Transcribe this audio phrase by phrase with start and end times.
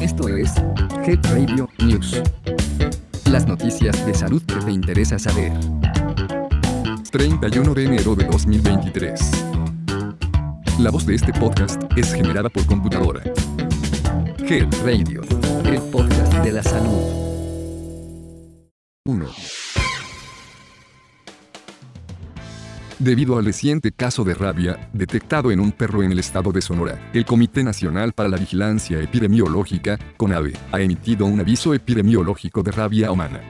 [0.00, 0.52] Esto es
[1.06, 2.20] Head Radio News.
[3.30, 5.52] Las noticias de salud que te interesa saber.
[7.10, 9.20] 31 de enero de 2023.
[10.78, 13.22] La voz de este podcast es generada por computadora.
[14.38, 15.22] Head Radio,
[15.64, 17.22] el podcast de la salud.
[19.04, 19.61] 1.
[23.02, 27.10] Debido al reciente caso de rabia, detectado en un perro en el estado de Sonora,
[27.12, 33.10] el Comité Nacional para la Vigilancia Epidemiológica, CONAVE, ha emitido un aviso epidemiológico de rabia
[33.10, 33.40] humana.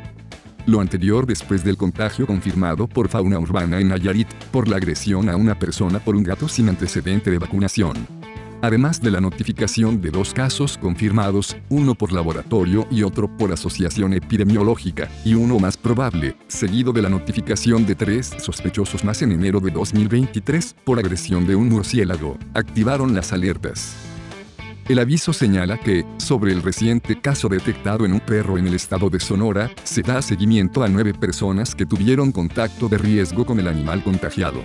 [0.65, 5.37] Lo anterior después del contagio confirmado por fauna urbana en Nayarit, por la agresión a
[5.37, 8.21] una persona por un gato sin antecedente de vacunación
[8.62, 14.15] además de la notificación de dos casos confirmados, uno por laboratorio y otro por asociación
[14.15, 19.61] epidemiológica, y uno más probable, seguido de la notificación de tres sospechosos más en enero
[19.61, 23.95] de 2023 por agresión de un murciélago, activaron las alertas.
[24.88, 29.10] El aviso señala que, sobre el reciente caso detectado en un perro en el estado
[29.10, 33.69] de Sonora, se da seguimiento a nueve personas que tuvieron contacto de riesgo con el
[33.69, 34.60] animal contagiado.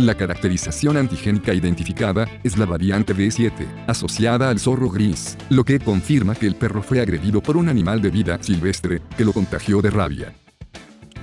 [0.00, 3.52] La caracterización antigénica identificada es la variante B7,
[3.86, 8.00] asociada al zorro gris, lo que confirma que el perro fue agredido por un animal
[8.00, 10.34] de vida silvestre que lo contagió de rabia.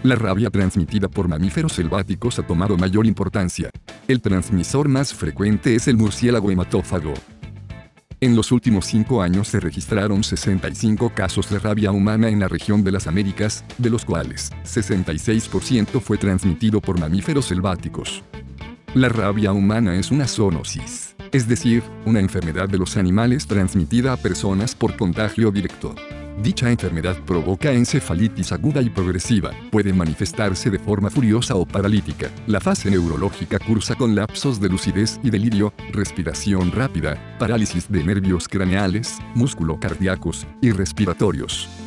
[0.04, 3.72] La rabia transmitida por mamíferos selváticos ha tomado mayor importancia.
[4.08, 7.16] El transmisor más frecuente es el murciélago hematófago.
[8.20, 12.84] En los últimos cinco años se registraron 65 casos de rabia humana en la región
[12.84, 18.24] de las Américas, de los cuales 66% fue transmitido por mamíferos selváticos.
[18.94, 24.18] La rabia humana es una zoonosis, es decir, una enfermedad de los animales transmitida a
[24.18, 25.94] personas por contagio directo.
[26.42, 32.30] Dicha enfermedad provoca encefalitis aguda y progresiva, puede manifestarse de forma furiosa o paralítica.
[32.48, 38.48] La fase neurológica cursa con lapsos de lucidez y delirio, respiración rápida, parálisis de nervios
[38.48, 41.87] craneales, músculo cardíacos y respiratorios.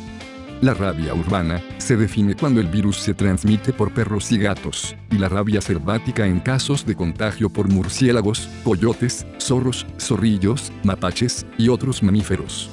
[0.61, 5.17] La rabia urbana se define cuando el virus se transmite por perros y gatos, y
[5.17, 12.03] la rabia selvática en casos de contagio por murciélagos, coyotes, zorros, zorrillos, mapaches y otros
[12.03, 12.69] mamíferos.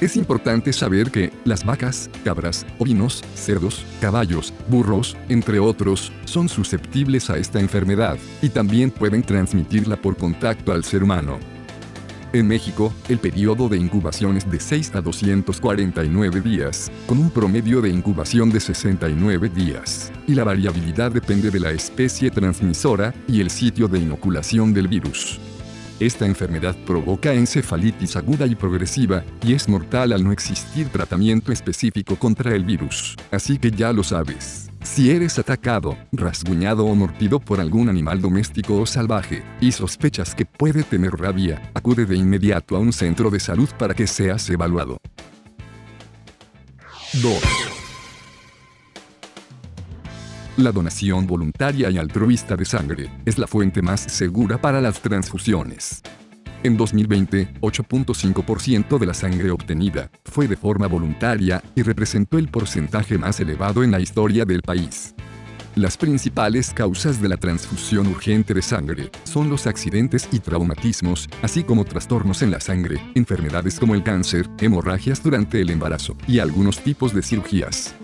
[0.00, 7.28] Es importante saber que las vacas, cabras, ovinos, cerdos, caballos, burros, entre otros, son susceptibles
[7.28, 11.38] a esta enfermedad, y también pueden transmitirla por contacto al ser humano.
[12.30, 17.80] En México, el periodo de incubación es de 6 a 249 días, con un promedio
[17.80, 23.48] de incubación de 69 días, y la variabilidad depende de la especie transmisora y el
[23.48, 25.40] sitio de inoculación del virus.
[26.00, 32.16] Esta enfermedad provoca encefalitis aguda y progresiva, y es mortal al no existir tratamiento específico
[32.16, 34.68] contra el virus, así que ya lo sabes.
[34.90, 40.44] Si eres atacado, rasguñado o mordido por algún animal doméstico o salvaje, y sospechas que
[40.44, 44.96] puede tener rabia, acude de inmediato a un centro de salud para que seas evaluado.
[47.22, 47.32] 2.
[50.56, 56.02] La donación voluntaria y altruista de sangre es la fuente más segura para las transfusiones.
[56.64, 63.16] En 2020, 8.5% de la sangre obtenida fue de forma voluntaria y representó el porcentaje
[63.16, 65.14] más elevado en la historia del país.
[65.76, 71.62] Las principales causas de la transfusión urgente de sangre son los accidentes y traumatismos, así
[71.62, 76.80] como trastornos en la sangre, enfermedades como el cáncer, hemorragias durante el embarazo y algunos
[76.80, 77.94] tipos de cirugías.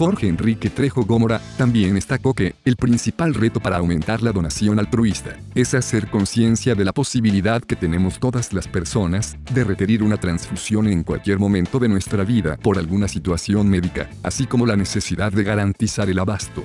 [0.00, 5.36] Jorge Enrique Trejo Gómora también destacó que el principal reto para aumentar la donación altruista
[5.54, 10.86] es hacer conciencia de la posibilidad que tenemos todas las personas de requerir una transfusión
[10.86, 15.44] en cualquier momento de nuestra vida por alguna situación médica, así como la necesidad de
[15.44, 16.64] garantizar el abasto.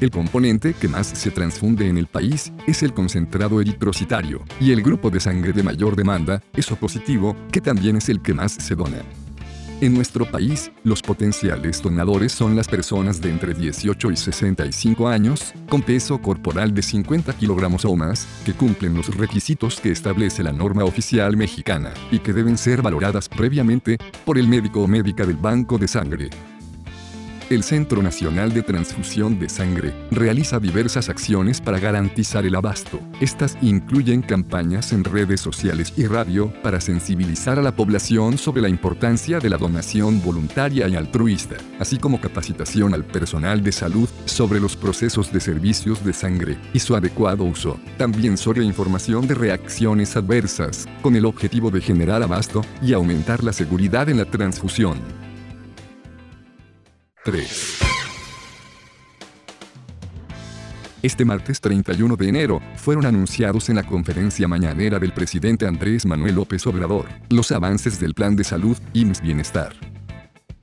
[0.00, 4.82] El componente que más se transfunde en el país es el concentrado eritrocitario, y el
[4.82, 8.50] grupo de sangre de mayor demanda es O positivo, que también es el que más
[8.50, 9.04] se dona.
[9.84, 15.52] En nuestro país, los potenciales donadores son las personas de entre 18 y 65 años,
[15.68, 20.52] con peso corporal de 50 kilogramos o más, que cumplen los requisitos que establece la
[20.52, 25.36] norma oficial mexicana, y que deben ser valoradas previamente por el médico o médica del
[25.36, 26.30] banco de sangre.
[27.50, 32.98] El Centro Nacional de Transfusión de Sangre realiza diversas acciones para garantizar el abasto.
[33.20, 38.70] Estas incluyen campañas en redes sociales y radio para sensibilizar a la población sobre la
[38.70, 44.58] importancia de la donación voluntaria y altruista, así como capacitación al personal de salud sobre
[44.58, 47.78] los procesos de servicios de sangre y su adecuado uso.
[47.98, 53.52] También sobre información de reacciones adversas, con el objetivo de generar abasto y aumentar la
[53.52, 55.23] seguridad en la transfusión.
[57.24, 57.78] 3.
[61.02, 66.34] Este martes 31 de enero fueron anunciados en la conferencia mañanera del presidente Andrés Manuel
[66.34, 69.93] López Obrador los avances del Plan de Salud IMSS Bienestar.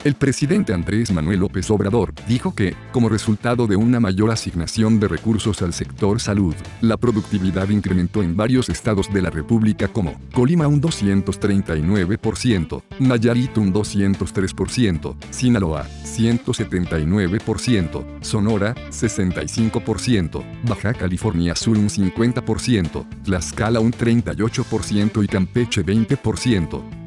[0.03, 5.07] El presidente Andrés Manuel López Obrador dijo que, como resultado de una mayor asignación de
[5.07, 10.67] recursos al sector salud, la productividad incrementó en varios estados de la República como Colima
[10.67, 23.79] un 239%, Nayarit un 203%, Sinaloa 179%, Sonora 65%, Baja California Sur un 50%, Tlaxcala
[23.79, 27.00] un 38% y Campeche 20%.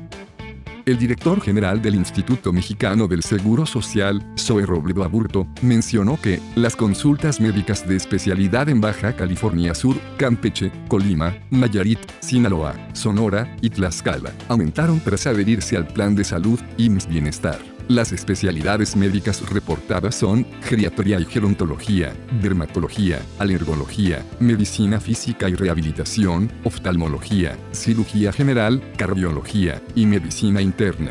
[0.86, 6.76] El director general del Instituto Mexicano del Seguro Social, Zoe Robledo Aburto, mencionó que las
[6.76, 14.32] consultas médicas de especialidad en Baja California Sur, Campeche, Colima, Nayarit, Sinaloa, Sonora y Tlaxcala
[14.48, 17.73] aumentaron tras adherirse al plan de salud IMSS Bienestar.
[17.88, 27.58] Las especialidades médicas reportadas son geriatría y gerontología, dermatología, alergología, medicina física y rehabilitación, oftalmología,
[27.72, 31.10] cirugía general, cardiología y medicina interna.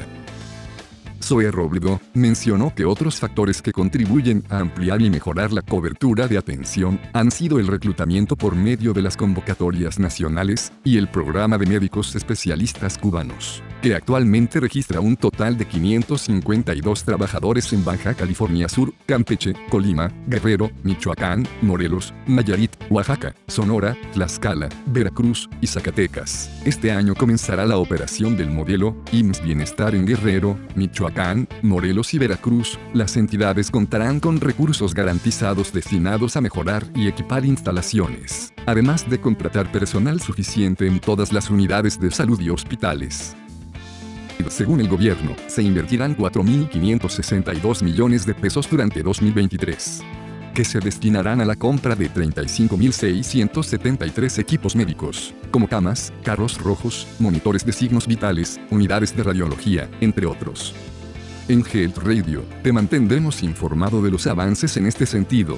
[1.22, 6.40] Zoe Robledo mencionó que otros factores que contribuyen a ampliar y mejorar la cobertura de
[6.40, 11.68] atención han sido el reclutamiento por medio de las convocatorias nacionales y el programa de
[11.68, 18.94] médicos especialistas cubanos que actualmente registra un total de 552 trabajadores en Baja California Sur,
[19.06, 26.50] Campeche, Colima, Guerrero, Michoacán, Morelos, Nayarit, Oaxaca, Sonora, Tlaxcala, Veracruz y Zacatecas.
[26.64, 32.80] Este año comenzará la operación del modelo IMSS Bienestar en Guerrero, Michoacán, Morelos y Veracruz.
[32.94, 39.70] Las entidades contarán con recursos garantizados destinados a mejorar y equipar instalaciones, además de contratar
[39.74, 43.36] personal suficiente en todas las unidades de salud y hospitales.
[44.50, 50.04] Según el gobierno, se invertirán 4.562 millones de pesos durante 2023
[50.54, 57.66] que se destinarán a la compra de 35.673 equipos médicos, como camas, carros rojos, monitores
[57.66, 60.76] de signos vitales, unidades de radiología, entre otros.
[61.48, 65.58] En Health Radio, te mantendremos informado de los avances en este sentido.